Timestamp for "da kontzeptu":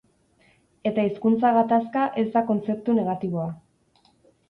2.39-2.99